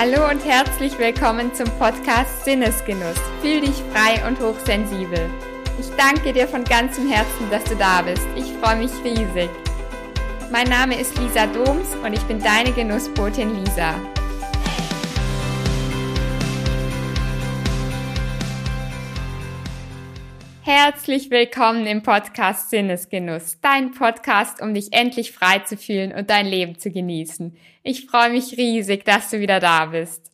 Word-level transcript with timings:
Hallo 0.00 0.30
und 0.30 0.44
herzlich 0.44 0.96
willkommen 0.96 1.52
zum 1.52 1.66
Podcast 1.76 2.44
Sinnesgenuss. 2.44 3.18
Fühl 3.42 3.62
dich 3.62 3.82
frei 3.92 4.24
und 4.28 4.38
hochsensibel. 4.38 5.28
Ich 5.80 5.90
danke 5.96 6.32
dir 6.32 6.46
von 6.46 6.62
ganzem 6.62 7.10
Herzen, 7.10 7.50
dass 7.50 7.64
du 7.64 7.74
da 7.74 8.02
bist. 8.02 8.24
Ich 8.36 8.44
freue 8.62 8.76
mich 8.76 8.92
riesig. 9.02 9.50
Mein 10.52 10.68
Name 10.68 11.00
ist 11.00 11.18
Lisa 11.18 11.48
Doms 11.48 11.96
und 11.96 12.12
ich 12.12 12.22
bin 12.26 12.38
deine 12.38 12.70
Genussbotin 12.70 13.56
Lisa. 13.56 13.96
Herzlich 20.70 21.30
willkommen 21.30 21.86
im 21.86 22.02
Podcast 22.02 22.68
Sinnesgenuss, 22.68 23.56
dein 23.62 23.92
Podcast, 23.92 24.60
um 24.60 24.74
dich 24.74 24.92
endlich 24.92 25.32
frei 25.32 25.60
zu 25.60 25.78
fühlen 25.78 26.12
und 26.12 26.28
dein 26.28 26.44
Leben 26.44 26.78
zu 26.78 26.90
genießen. 26.90 27.56
Ich 27.84 28.04
freue 28.04 28.28
mich 28.28 28.58
riesig, 28.58 29.06
dass 29.06 29.30
du 29.30 29.40
wieder 29.40 29.60
da 29.60 29.86
bist. 29.86 30.30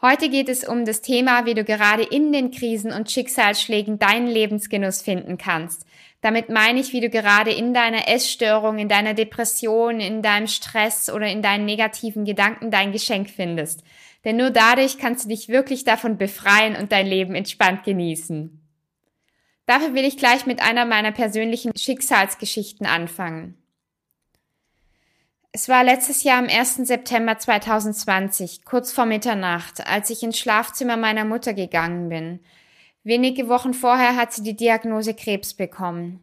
Heute 0.00 0.30
geht 0.30 0.48
es 0.48 0.66
um 0.66 0.86
das 0.86 1.02
Thema, 1.02 1.44
wie 1.44 1.52
du 1.52 1.64
gerade 1.64 2.02
in 2.02 2.32
den 2.32 2.50
Krisen 2.50 2.92
und 2.92 3.10
Schicksalsschlägen 3.10 3.98
deinen 3.98 4.26
Lebensgenuss 4.26 5.02
finden 5.02 5.36
kannst. 5.36 5.84
Damit 6.22 6.48
meine 6.48 6.80
ich, 6.80 6.94
wie 6.94 7.02
du 7.02 7.10
gerade 7.10 7.50
in 7.52 7.74
deiner 7.74 8.08
Essstörung, 8.08 8.78
in 8.78 8.88
deiner 8.88 9.12
Depression, 9.12 10.00
in 10.00 10.22
deinem 10.22 10.46
Stress 10.46 11.10
oder 11.10 11.26
in 11.26 11.42
deinen 11.42 11.66
negativen 11.66 12.24
Gedanken 12.24 12.70
dein 12.70 12.90
Geschenk 12.90 13.28
findest. 13.28 13.84
Denn 14.24 14.38
nur 14.38 14.48
dadurch 14.48 14.96
kannst 14.96 15.26
du 15.26 15.28
dich 15.28 15.50
wirklich 15.50 15.84
davon 15.84 16.16
befreien 16.16 16.74
und 16.74 16.90
dein 16.90 17.06
Leben 17.06 17.34
entspannt 17.34 17.84
genießen. 17.84 18.62
Dafür 19.66 19.94
will 19.94 20.04
ich 20.04 20.16
gleich 20.16 20.46
mit 20.46 20.62
einer 20.62 20.84
meiner 20.84 21.12
persönlichen 21.12 21.76
Schicksalsgeschichten 21.76 22.86
anfangen. 22.86 23.60
Es 25.50 25.68
war 25.68 25.82
letztes 25.82 26.22
Jahr 26.22 26.38
am 26.38 26.48
1. 26.48 26.86
September 26.86 27.38
2020, 27.38 28.64
kurz 28.64 28.92
vor 28.92 29.06
Mitternacht, 29.06 29.86
als 29.86 30.10
ich 30.10 30.22
ins 30.22 30.38
Schlafzimmer 30.38 30.96
meiner 30.96 31.24
Mutter 31.24 31.54
gegangen 31.54 32.08
bin. 32.08 32.40
Wenige 33.04 33.48
Wochen 33.48 33.72
vorher 33.72 34.16
hat 34.16 34.32
sie 34.32 34.42
die 34.42 34.56
Diagnose 34.56 35.14
Krebs 35.14 35.54
bekommen. 35.54 36.22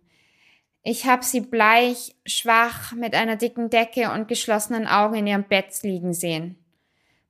Ich 0.84 1.08
habe 1.08 1.24
sie 1.24 1.42
bleich, 1.42 2.16
schwach, 2.26 2.92
mit 2.92 3.16
einer 3.16 3.36
dicken 3.36 3.70
Decke 3.70 4.12
und 4.12 4.28
geschlossenen 4.28 4.86
Augen 4.86 5.16
in 5.16 5.28
ihrem 5.28 5.46
Bett 5.46 5.82
liegen 5.82 6.14
sehen. 6.14 6.58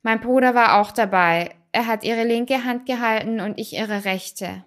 Mein 0.01 0.19
Bruder 0.19 0.53
war 0.53 0.81
auch 0.81 0.91
dabei. 0.91 1.55
Er 1.71 1.87
hat 1.87 2.03
ihre 2.03 2.23
linke 2.23 2.65
Hand 2.65 2.85
gehalten 2.85 3.39
und 3.39 3.57
ich 3.59 3.73
ihre 3.73 4.05
rechte. 4.05 4.65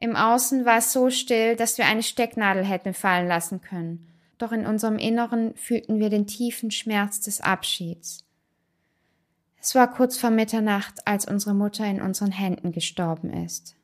Im 0.00 0.14
Außen 0.14 0.64
war 0.64 0.78
es 0.78 0.92
so 0.92 1.10
still, 1.10 1.56
dass 1.56 1.76
wir 1.76 1.86
eine 1.86 2.04
Stecknadel 2.04 2.64
hätten 2.64 2.94
fallen 2.94 3.26
lassen 3.26 3.60
können. 3.60 4.06
Doch 4.38 4.52
in 4.52 4.64
unserem 4.64 4.98
Inneren 4.98 5.56
fühlten 5.56 5.98
wir 5.98 6.08
den 6.08 6.28
tiefen 6.28 6.70
Schmerz 6.70 7.20
des 7.20 7.40
Abschieds. 7.40 8.24
Es 9.60 9.74
war 9.74 9.92
kurz 9.92 10.16
vor 10.16 10.30
Mitternacht, 10.30 11.04
als 11.04 11.26
unsere 11.26 11.52
Mutter 11.52 11.84
in 11.84 12.00
unseren 12.00 12.30
Händen 12.30 12.70
gestorben 12.70 13.32
ist. 13.32 13.74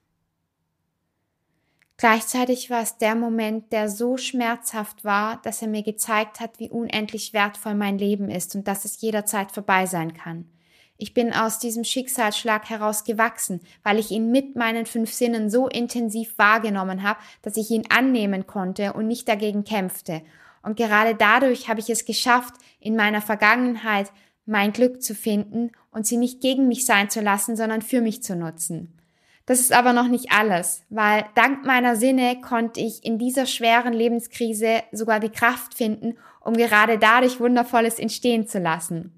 Gleichzeitig 1.96 2.70
war 2.70 2.82
es 2.82 2.98
der 2.98 3.16
Moment, 3.16 3.72
der 3.72 3.88
so 3.88 4.16
schmerzhaft 4.16 5.04
war, 5.04 5.40
dass 5.42 5.62
er 5.62 5.68
mir 5.68 5.82
gezeigt 5.82 6.38
hat, 6.38 6.60
wie 6.60 6.70
unendlich 6.70 7.32
wertvoll 7.32 7.74
mein 7.74 7.98
Leben 7.98 8.30
ist 8.30 8.54
und 8.54 8.68
dass 8.68 8.84
es 8.84 9.00
jederzeit 9.00 9.50
vorbei 9.50 9.86
sein 9.86 10.14
kann. 10.14 10.48
Ich 10.96 11.12
bin 11.12 11.32
aus 11.32 11.58
diesem 11.58 11.82
Schicksalsschlag 11.82 12.70
heraus 12.70 13.04
gewachsen, 13.04 13.60
weil 13.82 13.98
ich 13.98 14.10
ihn 14.12 14.30
mit 14.30 14.54
meinen 14.54 14.86
fünf 14.86 15.12
Sinnen 15.12 15.50
so 15.50 15.68
intensiv 15.68 16.38
wahrgenommen 16.38 17.02
habe, 17.02 17.18
dass 17.42 17.56
ich 17.56 17.70
ihn 17.70 17.84
annehmen 17.88 18.46
konnte 18.46 18.92
und 18.92 19.08
nicht 19.08 19.28
dagegen 19.28 19.64
kämpfte. 19.64 20.22
Und 20.62 20.76
gerade 20.76 21.14
dadurch 21.14 21.68
habe 21.68 21.80
ich 21.80 21.90
es 21.90 22.04
geschafft, 22.04 22.54
in 22.78 22.96
meiner 22.96 23.20
Vergangenheit 23.20 24.12
mein 24.46 24.72
Glück 24.72 25.02
zu 25.02 25.14
finden 25.14 25.72
und 25.90 26.06
sie 26.06 26.16
nicht 26.16 26.40
gegen 26.40 26.68
mich 26.68 26.86
sein 26.86 27.10
zu 27.10 27.20
lassen, 27.20 27.56
sondern 27.56 27.82
für 27.82 28.00
mich 28.00 28.22
zu 28.22 28.36
nutzen. 28.36 28.96
Das 29.46 29.60
ist 29.60 29.72
aber 29.72 29.92
noch 29.92 30.08
nicht 30.08 30.32
alles, 30.32 30.82
weil 30.88 31.26
dank 31.34 31.66
meiner 31.66 31.96
Sinne 31.96 32.40
konnte 32.40 32.80
ich 32.80 33.04
in 33.04 33.18
dieser 33.18 33.44
schweren 33.44 33.92
Lebenskrise 33.92 34.82
sogar 34.90 35.20
die 35.20 35.28
Kraft 35.28 35.74
finden, 35.74 36.16
um 36.40 36.54
gerade 36.54 36.98
dadurch 36.98 37.40
Wundervolles 37.40 37.98
entstehen 37.98 38.46
zu 38.46 38.58
lassen. 38.58 39.12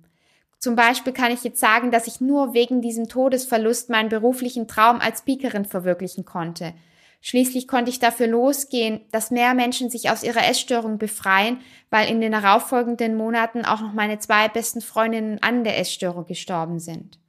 Zum 0.67 0.75
Beispiel 0.75 1.13
kann 1.13 1.31
ich 1.31 1.45
jetzt 1.45 1.61
sagen, 1.61 1.93
dass 1.93 2.09
ich 2.09 2.21
nur 2.21 2.53
wegen 2.53 2.83
diesem 2.83 3.07
Todesverlust 3.07 3.89
meinen 3.89 4.09
beruflichen 4.09 4.67
Traum 4.67 4.99
als 4.99 5.21
Speakerin 5.21 5.65
verwirklichen 5.65 6.25
konnte. 6.25 6.75
Schließlich 7.21 7.69
konnte 7.69 7.89
ich 7.89 8.01
dafür 8.01 8.27
losgehen, 8.27 9.03
dass 9.13 9.31
mehr 9.31 9.55
Menschen 9.55 9.91
sich 9.91 10.11
aus 10.11 10.25
ihrer 10.25 10.45
Essstörung 10.45 10.99
befreien, 10.99 11.61
weil 11.89 12.11
in 12.11 12.21
den 12.21 12.33
darauffolgenden 12.33 13.15
Monaten 13.15 13.65
auch 13.65 13.81
noch 13.81 13.93
meine 13.93 14.19
zwei 14.19 14.49
besten 14.49 14.81
Freundinnen 14.81 15.41
an 15.41 15.63
der 15.63 15.79
Essstörung 15.79 16.27
gestorben 16.27 16.81
sind. 16.81 17.21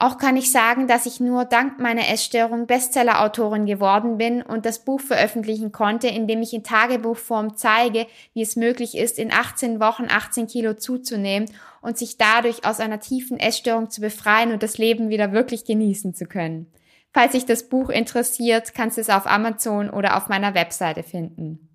Auch 0.00 0.16
kann 0.16 0.36
ich 0.36 0.52
sagen, 0.52 0.86
dass 0.86 1.06
ich 1.06 1.18
nur 1.18 1.44
dank 1.44 1.80
meiner 1.80 2.08
Essstörung 2.08 2.68
Bestseller-Autorin 2.68 3.66
geworden 3.66 4.16
bin 4.16 4.42
und 4.42 4.64
das 4.64 4.84
Buch 4.84 5.00
veröffentlichen 5.00 5.72
konnte, 5.72 6.06
in 6.06 6.28
dem 6.28 6.40
ich 6.40 6.54
in 6.54 6.62
Tagebuchform 6.62 7.56
zeige, 7.56 8.06
wie 8.32 8.42
es 8.42 8.54
möglich 8.54 8.96
ist, 8.96 9.18
in 9.18 9.32
18 9.32 9.80
Wochen 9.80 10.06
18 10.08 10.46
Kilo 10.46 10.74
zuzunehmen 10.74 11.50
und 11.80 11.98
sich 11.98 12.16
dadurch 12.16 12.64
aus 12.64 12.78
einer 12.78 13.00
tiefen 13.00 13.40
Essstörung 13.40 13.90
zu 13.90 14.00
befreien 14.00 14.52
und 14.52 14.62
das 14.62 14.78
Leben 14.78 15.08
wieder 15.08 15.32
wirklich 15.32 15.64
genießen 15.64 16.14
zu 16.14 16.26
können. 16.26 16.72
Falls 17.12 17.32
sich 17.32 17.46
das 17.46 17.68
Buch 17.68 17.88
interessiert, 17.88 18.74
kannst 18.74 18.98
du 18.98 19.00
es 19.00 19.10
auf 19.10 19.26
Amazon 19.26 19.90
oder 19.90 20.16
auf 20.16 20.28
meiner 20.28 20.54
Webseite 20.54 21.02
finden. 21.02 21.68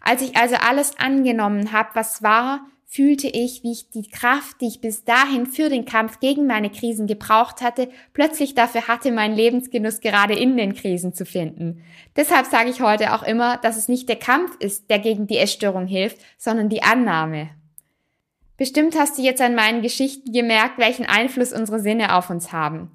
Als 0.00 0.22
ich 0.22 0.36
also 0.38 0.54
alles 0.56 0.98
angenommen 0.98 1.72
habe, 1.72 1.90
was 1.92 2.22
war, 2.22 2.60
fühlte 2.86 3.26
ich, 3.26 3.62
wie 3.62 3.72
ich 3.72 3.90
die 3.90 4.08
Kraft, 4.08 4.60
die 4.60 4.68
ich 4.68 4.80
bis 4.80 5.04
dahin 5.04 5.46
für 5.46 5.68
den 5.68 5.84
Kampf 5.84 6.20
gegen 6.20 6.46
meine 6.46 6.70
Krisen 6.70 7.06
gebraucht 7.06 7.60
hatte, 7.60 7.90
plötzlich 8.14 8.54
dafür 8.54 8.86
hatte, 8.86 9.10
meinen 9.10 9.34
Lebensgenuss 9.34 10.00
gerade 10.00 10.34
in 10.34 10.56
den 10.56 10.74
Krisen 10.74 11.12
zu 11.12 11.26
finden. 11.26 11.82
Deshalb 12.14 12.46
sage 12.46 12.70
ich 12.70 12.80
heute 12.80 13.12
auch 13.14 13.24
immer, 13.24 13.58
dass 13.58 13.76
es 13.76 13.88
nicht 13.88 14.08
der 14.08 14.16
Kampf 14.16 14.56
ist, 14.60 14.88
der 14.88 15.00
gegen 15.00 15.26
die 15.26 15.38
Essstörung 15.38 15.86
hilft, 15.86 16.18
sondern 16.38 16.68
die 16.68 16.82
Annahme. 16.82 17.50
Bestimmt 18.56 18.98
hast 18.98 19.18
du 19.18 19.22
jetzt 19.22 19.42
an 19.42 19.54
meinen 19.54 19.82
Geschichten 19.82 20.32
gemerkt, 20.32 20.78
welchen 20.78 21.04
Einfluss 21.04 21.52
unsere 21.52 21.80
Sinne 21.80 22.14
auf 22.14 22.30
uns 22.30 22.52
haben. 22.52 22.90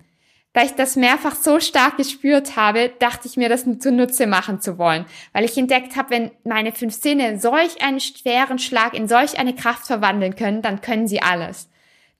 Da 0.54 0.64
ich 0.64 0.72
das 0.72 0.98
mehrfach 0.98 1.36
so 1.36 1.62
stark 1.62 1.96
gespürt 1.96 2.58
habe, 2.58 2.92
dachte 3.00 3.28
ich 3.28 3.38
mir, 3.38 3.48
das 3.48 3.66
zunutze 3.80 4.28
machen 4.28 4.60
zu 4.60 4.78
wollen, 4.78 5.06
weil 5.32 5.46
ich 5.46 5.58
entdeckt 5.58 5.96
habe, 5.96 6.10
wenn 6.10 6.32
meine 6.44 6.74
fünf 6.74 6.94
Sinne 6.94 7.40
solch 7.40 7.82
einen 7.82 8.02
schweren 8.02 8.60
Schlag 8.60 8.94
in 8.94 9.08
solch 9.08 9.40
eine 9.40 9.56
Kraft 9.56 9.88
verwandeln 9.88 10.36
können, 10.36 10.62
dann 10.62 10.82
können 10.82 11.08
sie 11.08 11.22
alles. 11.22 11.70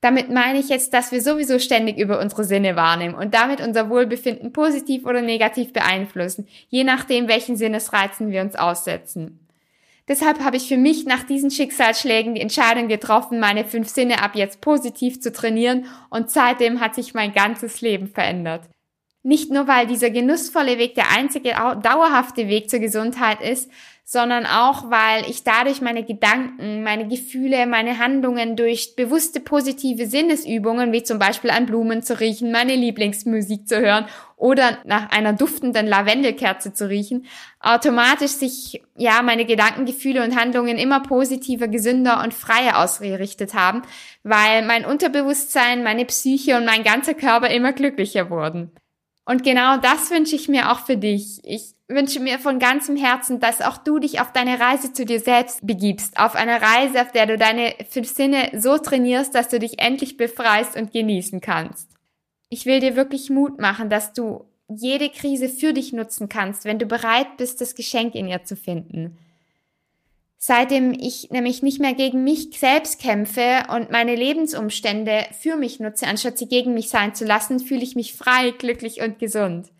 Damit 0.00 0.30
meine 0.30 0.58
ich 0.58 0.68
jetzt, 0.68 0.94
dass 0.94 1.12
wir 1.12 1.20
sowieso 1.20 1.58
ständig 1.58 1.98
über 1.98 2.18
unsere 2.18 2.44
Sinne 2.44 2.74
wahrnehmen 2.74 3.14
und 3.14 3.34
damit 3.34 3.60
unser 3.60 3.90
Wohlbefinden 3.90 4.52
positiv 4.52 5.04
oder 5.04 5.20
negativ 5.20 5.72
beeinflussen, 5.72 6.48
je 6.68 6.84
nachdem, 6.84 7.28
welchen 7.28 7.56
Sinnesreizen 7.56 8.32
wir 8.32 8.40
uns 8.40 8.56
aussetzen. 8.56 9.41
Deshalb 10.12 10.40
habe 10.44 10.58
ich 10.58 10.68
für 10.68 10.76
mich 10.76 11.06
nach 11.06 11.22
diesen 11.22 11.50
Schicksalsschlägen 11.50 12.34
die 12.34 12.42
Entscheidung 12.42 12.86
getroffen, 12.86 13.40
meine 13.40 13.64
fünf 13.64 13.88
Sinne 13.88 14.22
ab 14.22 14.32
jetzt 14.34 14.60
positiv 14.60 15.22
zu 15.22 15.32
trainieren 15.32 15.86
und 16.10 16.30
seitdem 16.30 16.80
hat 16.80 16.94
sich 16.94 17.14
mein 17.14 17.32
ganzes 17.32 17.80
Leben 17.80 18.08
verändert. 18.08 18.68
Nicht 19.22 19.50
nur, 19.50 19.66
weil 19.68 19.86
dieser 19.86 20.10
genussvolle 20.10 20.76
Weg 20.76 20.96
der 20.96 21.10
einzige 21.16 21.52
dauerhafte 21.82 22.48
Weg 22.48 22.68
zur 22.68 22.80
Gesundheit 22.80 23.40
ist, 23.40 23.70
sondern 24.04 24.46
auch, 24.46 24.90
weil 24.90 25.28
ich 25.30 25.44
dadurch 25.44 25.80
meine 25.80 26.04
Gedanken, 26.04 26.82
meine 26.82 27.06
Gefühle, 27.06 27.66
meine 27.66 27.98
Handlungen 27.98 28.56
durch 28.56 28.96
bewusste 28.96 29.40
positive 29.40 30.06
Sinnesübungen, 30.06 30.92
wie 30.92 31.02
zum 31.02 31.18
Beispiel 31.18 31.50
an 31.50 31.66
Blumen 31.66 32.02
zu 32.02 32.18
riechen, 32.18 32.50
meine 32.50 32.74
Lieblingsmusik 32.74 33.68
zu 33.68 33.80
hören 33.80 34.06
oder 34.36 34.78
nach 34.84 35.10
einer 35.10 35.32
duftenden 35.32 35.86
Lavendelkerze 35.86 36.72
zu 36.72 36.88
riechen, 36.88 37.26
automatisch 37.60 38.32
sich, 38.32 38.82
ja, 38.96 39.22
meine 39.22 39.44
Gedanken, 39.44 39.86
Gefühle 39.86 40.24
und 40.24 40.36
Handlungen 40.36 40.78
immer 40.78 41.00
positiver, 41.00 41.68
gesünder 41.68 42.22
und 42.24 42.34
freier 42.34 42.82
ausgerichtet 42.82 43.54
haben, 43.54 43.82
weil 44.24 44.66
mein 44.66 44.84
Unterbewusstsein, 44.84 45.84
meine 45.84 46.04
Psyche 46.06 46.56
und 46.56 46.64
mein 46.64 46.82
ganzer 46.82 47.14
Körper 47.14 47.50
immer 47.50 47.72
glücklicher 47.72 48.30
wurden. 48.30 48.72
Und 49.24 49.44
genau 49.44 49.76
das 49.76 50.10
wünsche 50.10 50.34
ich 50.34 50.48
mir 50.48 50.72
auch 50.72 50.80
für 50.80 50.96
dich. 50.96 51.40
Ich 51.44 51.74
wünsche 51.86 52.18
mir 52.18 52.38
von 52.38 52.58
ganzem 52.58 52.96
Herzen, 52.96 53.38
dass 53.38 53.60
auch 53.60 53.76
du 53.76 53.98
dich 53.98 54.20
auf 54.20 54.32
deine 54.32 54.58
Reise 54.58 54.92
zu 54.92 55.04
dir 55.04 55.20
selbst 55.20 55.64
begibst. 55.64 56.18
Auf 56.18 56.34
eine 56.34 56.60
Reise, 56.60 57.02
auf 57.02 57.12
der 57.12 57.26
du 57.26 57.38
deine 57.38 57.74
fünf 57.88 58.08
Sinne 58.08 58.50
so 58.54 58.78
trainierst, 58.78 59.34
dass 59.34 59.48
du 59.48 59.58
dich 59.58 59.78
endlich 59.78 60.16
befreist 60.16 60.76
und 60.76 60.92
genießen 60.92 61.40
kannst. 61.40 61.88
Ich 62.48 62.66
will 62.66 62.80
dir 62.80 62.96
wirklich 62.96 63.30
Mut 63.30 63.60
machen, 63.60 63.88
dass 63.88 64.12
du 64.12 64.44
jede 64.68 65.08
Krise 65.08 65.48
für 65.48 65.72
dich 65.72 65.92
nutzen 65.92 66.28
kannst, 66.28 66.64
wenn 66.64 66.78
du 66.78 66.86
bereit 66.86 67.36
bist, 67.36 67.60
das 67.60 67.74
Geschenk 67.74 68.14
in 68.14 68.26
ihr 68.26 68.44
zu 68.44 68.56
finden. 68.56 69.18
Seitdem 70.44 70.92
ich 70.92 71.30
nämlich 71.30 71.62
nicht 71.62 71.78
mehr 71.78 71.94
gegen 71.94 72.24
mich 72.24 72.48
selbst 72.58 73.00
kämpfe 73.00 73.62
und 73.72 73.92
meine 73.92 74.16
Lebensumstände 74.16 75.26
für 75.40 75.54
mich 75.54 75.78
nutze, 75.78 76.08
anstatt 76.08 76.36
sie 76.36 76.48
gegen 76.48 76.74
mich 76.74 76.88
sein 76.88 77.14
zu 77.14 77.24
lassen, 77.24 77.60
fühle 77.60 77.84
ich 77.84 77.94
mich 77.94 78.16
frei, 78.16 78.50
glücklich 78.50 79.00
und 79.00 79.20
gesund. 79.20 79.70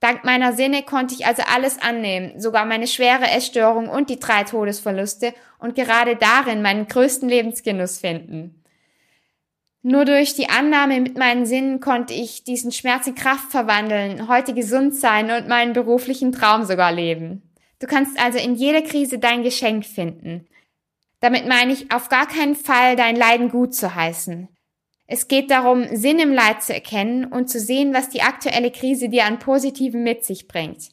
Dank 0.00 0.22
meiner 0.24 0.52
Sinne 0.52 0.82
konnte 0.82 1.14
ich 1.14 1.24
also 1.24 1.42
alles 1.50 1.80
annehmen, 1.80 2.38
sogar 2.38 2.66
meine 2.66 2.88
schwere 2.88 3.24
Essstörung 3.24 3.88
und 3.88 4.10
die 4.10 4.20
drei 4.20 4.44
Todesverluste 4.44 5.32
und 5.58 5.76
gerade 5.76 6.16
darin 6.16 6.60
meinen 6.60 6.88
größten 6.88 7.30
Lebensgenuss 7.30 7.96
finden. 7.96 8.62
Nur 9.80 10.04
durch 10.04 10.34
die 10.34 10.50
Annahme 10.50 11.00
mit 11.00 11.16
meinen 11.16 11.46
Sinnen 11.46 11.80
konnte 11.80 12.12
ich 12.12 12.44
diesen 12.44 12.70
Schmerz 12.70 13.06
in 13.06 13.14
Kraft 13.14 13.50
verwandeln, 13.50 14.28
heute 14.28 14.52
gesund 14.52 14.94
sein 14.94 15.30
und 15.30 15.48
meinen 15.48 15.72
beruflichen 15.72 16.32
Traum 16.32 16.64
sogar 16.64 16.92
leben. 16.92 17.48
Du 17.82 17.88
kannst 17.88 18.16
also 18.20 18.38
in 18.38 18.54
jeder 18.54 18.80
Krise 18.82 19.18
dein 19.18 19.42
Geschenk 19.42 19.84
finden. 19.84 20.46
Damit 21.18 21.48
meine 21.48 21.72
ich 21.72 21.90
auf 21.90 22.08
gar 22.08 22.28
keinen 22.28 22.54
Fall 22.54 22.94
dein 22.94 23.16
Leiden 23.16 23.48
gut 23.48 23.74
zu 23.74 23.96
heißen. 23.96 24.46
Es 25.08 25.26
geht 25.26 25.50
darum, 25.50 25.88
Sinn 25.90 26.20
im 26.20 26.32
Leid 26.32 26.62
zu 26.62 26.72
erkennen 26.72 27.24
und 27.24 27.50
zu 27.50 27.58
sehen, 27.58 27.92
was 27.92 28.08
die 28.08 28.22
aktuelle 28.22 28.70
Krise 28.70 29.08
dir 29.08 29.24
an 29.24 29.40
Positiven 29.40 30.04
mit 30.04 30.24
sich 30.24 30.46
bringt. 30.46 30.90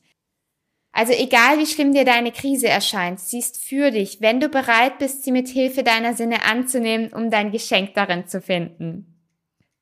Also 0.92 1.14
egal 1.14 1.60
wie 1.60 1.68
schlimm 1.68 1.94
dir 1.94 2.06
deine 2.06 2.32
Krise 2.32 2.68
erscheint, 2.68 3.20
sie 3.20 3.38
ist 3.38 3.64
für 3.64 3.92
dich, 3.92 4.20
wenn 4.22 4.40
du 4.40 4.50
bereit 4.50 4.98
bist, 4.98 5.24
sie 5.24 5.32
mit 5.32 5.48
Hilfe 5.48 5.84
deiner 5.84 6.16
Sinne 6.16 6.44
anzunehmen, 6.44 7.14
um 7.14 7.30
dein 7.30 7.52
Geschenk 7.52 7.94
darin 7.94 8.26
zu 8.26 8.42
finden. 8.42 9.19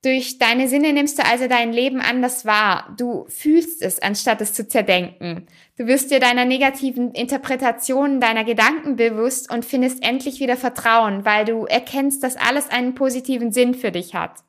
Durch 0.08 0.38
deine 0.38 0.70
Sinne 0.70 0.94
nimmst 0.94 1.20
du 1.20 1.26
also 1.26 1.50
dein 1.50 1.74
Leben 1.74 2.00
anders 2.00 2.46
wahr. 2.46 2.96
Du 2.98 3.26
fühlst 3.28 3.82
es, 3.82 4.02
anstatt 4.02 4.40
es 4.40 4.54
zu 4.54 4.66
zerdenken. 4.66 5.48
Du 5.78 5.86
wirst 5.86 6.12
dir 6.12 6.22
deiner 6.22 6.46
negativen 6.46 7.12
Interpretationen 7.12 8.22
deiner 8.22 8.46
Gedanken 8.46 8.96
bewusst 8.96 9.52
und 9.52 9.66
findest 9.66 10.02
endlich 10.02 10.40
wieder 10.40 10.56
Vertrauen, 10.56 11.26
weil 11.26 11.44
du 11.44 11.66
erkennst, 11.66 12.24
dass 12.24 12.38
alles 12.38 12.70
einen 12.70 12.96
positiven 12.96 13.52
Sinn 13.52 13.74
für 13.74 13.92
dich 13.92 14.16
hat. 14.16 14.46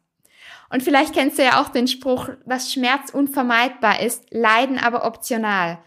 Und 0.70 0.84
vielleicht 0.84 1.12
kennst 1.12 1.40
du 1.40 1.43
ja 1.43 1.60
auch 1.60 1.70
den 1.70 1.88
Spruch, 1.88 2.28
dass 2.46 2.72
Schmerz 2.72 3.10
unvermeidbar 3.10 4.00
ist, 4.00 4.26
Leiden 4.31 4.78
aber 4.78 5.05
optional. 5.05 5.78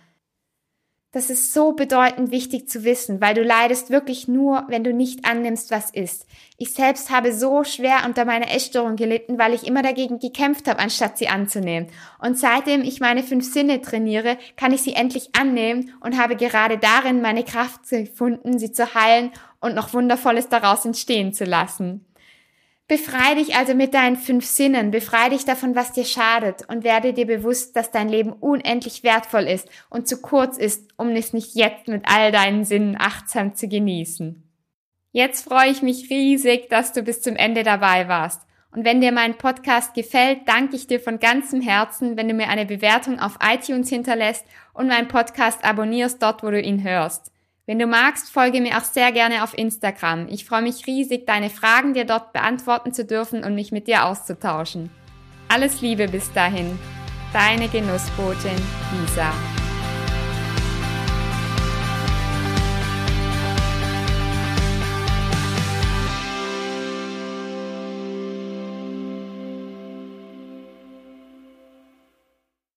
Das 1.14 1.30
ist 1.30 1.52
so 1.54 1.74
bedeutend 1.74 2.32
wichtig 2.32 2.70
zu 2.70 2.86
wissen, 2.86 3.20
weil 3.20 3.34
du 3.34 3.44
leidest 3.44 3.90
wirklich 3.90 4.30
nur, 4.30 4.64
wenn 4.70 4.86
du 4.86 4.94
nicht 4.94 5.26
annimmst, 5.26 5.70
was 5.70 5.90
ist. 5.90 6.26
Ich 6.58 6.74
selbst 6.74 7.10
habe 7.10 7.34
so 7.34 7.66
schwer 7.66 8.04
unter 8.06 8.24
meiner 8.24 8.50
Essstörung 8.50 8.96
gelitten, 8.96 9.38
weil 9.38 9.54
ich 9.54 9.68
immer 9.68 9.82
dagegen 9.82 10.20
gekämpft 10.20 10.70
habe, 10.70 10.80
anstatt 10.80 11.18
sie 11.18 11.28
anzunehmen. 11.28 11.90
Und 12.20 12.40
seitdem 12.40 12.82
ich 12.82 13.02
meine 13.02 13.24
fünf 13.24 13.44
Sinne 13.44 13.82
trainiere, 13.82 14.38
kann 14.56 14.72
ich 14.72 14.84
sie 14.84 14.94
endlich 14.94 15.36
annehmen 15.38 15.94
und 16.00 16.18
habe 16.18 16.38
gerade 16.38 16.78
darin 16.78 17.22
meine 17.22 17.44
Kraft 17.44 17.90
gefunden, 17.90 18.58
sie 18.58 18.72
zu 18.72 18.96
heilen 18.96 19.32
und 19.60 19.76
noch 19.76 19.94
Wundervolles 19.94 20.48
daraus 20.48 20.86
entstehen 20.86 21.34
zu 21.34 21.44
lassen. 21.44 22.06
Befrei 22.92 23.36
dich 23.36 23.56
also 23.56 23.74
mit 23.74 23.94
deinen 23.94 24.18
fünf 24.18 24.46
Sinnen, 24.46 24.92
befrei 24.92 25.30
dich 25.30 25.46
davon, 25.46 25.78
was 25.78 25.94
dir 25.94 26.04
schadet 26.04 26.68
und 26.68 26.84
werde 26.84 27.14
dir 27.14 27.26
bewusst, 27.26 27.74
dass 27.78 27.90
dein 27.90 28.10
Leben 28.10 28.34
unendlich 28.34 29.02
wertvoll 29.02 29.44
ist 29.44 29.70
und 29.90 30.10
zu 30.10 30.20
kurz 30.20 30.58
ist, 30.58 30.90
um 30.98 31.12
es 31.12 31.32
nicht 31.32 31.56
jetzt 31.56 31.88
mit 31.88 32.04
all 32.06 32.34
deinen 32.34 32.66
Sinnen 32.66 32.98
achtsam 33.00 33.56
zu 33.56 33.70
genießen. 33.70 34.44
Jetzt 35.14 35.48
freue 35.48 35.70
ich 35.70 35.82
mich 35.82 36.10
riesig, 36.10 36.68
dass 36.68 36.92
du 36.92 37.02
bis 37.02 37.22
zum 37.22 37.38
Ende 37.38 37.64
dabei 37.64 38.10
warst. 38.10 38.42
Und 38.76 38.84
wenn 38.84 39.00
dir 39.00 39.14
mein 39.14 39.38
Podcast 39.38 39.94
gefällt, 39.94 40.40
danke 40.46 40.76
ich 40.76 40.86
dir 40.86 41.00
von 41.00 41.18
ganzem 41.18 41.62
Herzen, 41.62 42.18
wenn 42.18 42.28
du 42.28 42.34
mir 42.34 42.50
eine 42.50 42.66
Bewertung 42.66 43.22
auf 43.22 43.40
iTunes 43.42 43.88
hinterlässt 43.88 44.44
und 44.74 44.88
meinen 44.88 45.08
Podcast 45.08 45.64
abonnierst 45.64 46.22
dort, 46.22 46.44
wo 46.44 46.52
du 46.52 46.60
ihn 46.60 46.84
hörst. 46.84 47.32
Wenn 47.72 47.80
du 47.80 47.88
magst, 47.88 48.30
folge 48.30 48.60
mir 48.60 48.78
auch 48.78 48.84
sehr 48.84 49.14
gerne 49.14 49.46
auf 49.46 49.58
Instagram. 49.58 50.28
Ich 50.28 50.44
freue 50.44 50.62
mich 50.62 50.88
riesig, 50.88 51.26
deine 51.26 51.50
Fragen 51.50 51.94
dir 51.94 52.04
dort 52.04 52.34
beantworten 52.34 52.92
zu 52.92 53.06
dürfen 53.06 53.46
und 53.46 53.56
mich 53.56 53.72
mit 53.72 53.88
dir 53.88 54.04
auszutauschen. 54.04 54.90
Alles 55.48 55.80
Liebe 55.80 56.10
bis 56.10 56.30
dahin. 56.34 56.78
Deine 57.32 57.70
Genussbotin 57.70 58.58
Lisa. 59.00 59.32